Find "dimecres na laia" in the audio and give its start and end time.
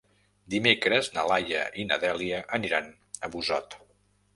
0.53-1.61